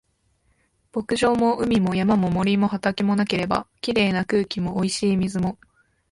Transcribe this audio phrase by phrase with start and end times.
[0.95, 5.59] 牧場も海も山も森も畑もなければ、綺麗な空気も美味しい水も